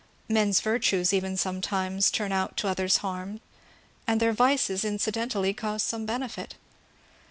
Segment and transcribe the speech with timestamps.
[0.27, 3.39] Men's virtues even sometimes turn out to others' harm,
[4.07, 6.55] and their vices incidentally cause some benefit.